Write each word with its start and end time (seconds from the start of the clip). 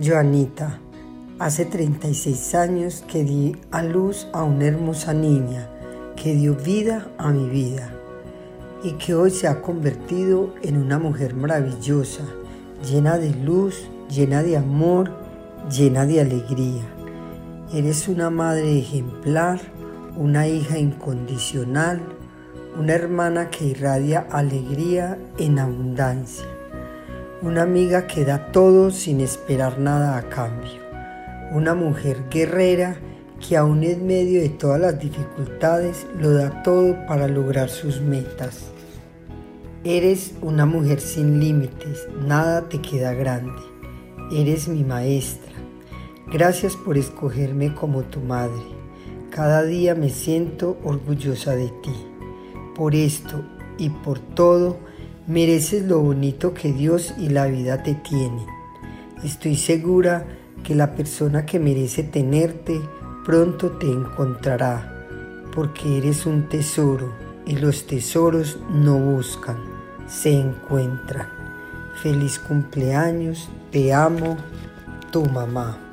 Joanita, 0.00 0.78
hace 1.38 1.66
36 1.66 2.54
años 2.54 3.04
que 3.06 3.24
di 3.24 3.54
a 3.70 3.82
luz 3.82 4.26
a 4.32 4.42
una 4.42 4.64
hermosa 4.64 5.12
niña 5.12 5.68
que 6.16 6.34
dio 6.34 6.54
vida 6.54 7.08
a 7.18 7.30
mi 7.30 7.46
vida 7.50 7.92
y 8.82 8.92
que 8.92 9.14
hoy 9.14 9.30
se 9.30 9.48
ha 9.48 9.60
convertido 9.60 10.54
en 10.62 10.78
una 10.78 10.98
mujer 10.98 11.34
maravillosa, 11.34 12.22
llena 12.88 13.18
de 13.18 13.34
luz, 13.34 13.86
llena 14.08 14.42
de 14.42 14.56
amor, 14.56 15.12
llena 15.70 16.06
de 16.06 16.22
alegría. 16.22 16.84
Eres 17.74 18.08
una 18.08 18.30
madre 18.30 18.78
ejemplar, 18.78 19.60
una 20.16 20.48
hija 20.48 20.78
incondicional, 20.78 22.00
una 22.80 22.94
hermana 22.94 23.50
que 23.50 23.66
irradia 23.66 24.26
alegría 24.30 25.18
en 25.36 25.58
abundancia 25.58 26.46
una 27.42 27.62
amiga 27.62 28.06
que 28.06 28.24
da 28.24 28.52
todo 28.52 28.92
sin 28.92 29.20
esperar 29.20 29.80
nada 29.80 30.16
a 30.16 30.28
cambio, 30.28 30.80
una 31.50 31.74
mujer 31.74 32.24
guerrera 32.30 32.96
que 33.40 33.56
aún 33.56 33.82
en 33.82 34.06
medio 34.06 34.40
de 34.40 34.48
todas 34.48 34.80
las 34.80 35.00
dificultades 35.00 36.06
lo 36.20 36.30
da 36.30 36.62
todo 36.62 36.96
para 37.08 37.26
lograr 37.26 37.68
sus 37.68 38.00
metas. 38.00 38.66
Eres 39.82 40.34
una 40.40 40.66
mujer 40.66 41.00
sin 41.00 41.40
límites, 41.40 42.06
nada 42.24 42.68
te 42.68 42.80
queda 42.80 43.12
grande. 43.12 43.60
Eres 44.32 44.68
mi 44.68 44.84
maestra. 44.84 45.52
Gracias 46.30 46.76
por 46.76 46.96
escogerme 46.96 47.74
como 47.74 48.02
tu 48.02 48.20
madre. 48.20 48.62
Cada 49.30 49.64
día 49.64 49.96
me 49.96 50.10
siento 50.10 50.78
orgullosa 50.84 51.56
de 51.56 51.68
ti. 51.82 51.92
Por 52.76 52.94
esto 52.94 53.44
y 53.78 53.90
por 53.90 54.20
todo, 54.20 54.76
Mereces 55.32 55.84
lo 55.84 55.98
bonito 56.00 56.52
que 56.52 56.74
Dios 56.74 57.14
y 57.16 57.30
la 57.30 57.46
vida 57.46 57.82
te 57.82 57.94
tienen. 57.94 58.44
Estoy 59.24 59.56
segura 59.56 60.26
que 60.62 60.74
la 60.74 60.94
persona 60.94 61.46
que 61.46 61.58
merece 61.58 62.02
tenerte 62.02 62.78
pronto 63.24 63.70
te 63.70 63.86
encontrará, 63.86 65.06
porque 65.54 65.96
eres 65.96 66.26
un 66.26 66.50
tesoro 66.50 67.14
y 67.46 67.56
los 67.56 67.86
tesoros 67.86 68.58
no 68.70 68.98
buscan, 68.98 69.56
se 70.06 70.38
encuentran. 70.38 71.28
Feliz 72.02 72.38
cumpleaños, 72.38 73.48
te 73.70 73.94
amo, 73.94 74.36
tu 75.10 75.24
mamá. 75.24 75.91